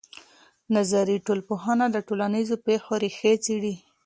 نظري 0.75 1.17
ټولنپوهنه 1.25 1.85
د 1.91 1.97
ټولنیزو 2.07 2.55
پېښو 2.65 2.93
ریښې 3.03 3.33
څېړي. 3.45 3.75